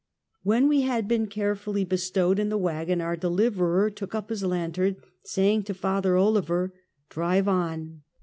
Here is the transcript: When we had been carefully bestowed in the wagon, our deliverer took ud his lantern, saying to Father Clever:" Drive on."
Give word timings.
When 0.41 0.67
we 0.67 0.81
had 0.81 1.07
been 1.07 1.27
carefully 1.27 1.83
bestowed 1.85 2.39
in 2.39 2.49
the 2.49 2.57
wagon, 2.57 3.01
our 3.01 3.15
deliverer 3.15 3.91
took 3.91 4.15
ud 4.15 4.29
his 4.29 4.43
lantern, 4.43 4.95
saying 5.21 5.61
to 5.65 5.75
Father 5.75 6.17
Clever:" 6.17 6.73
Drive 7.11 7.47
on." 7.47 8.01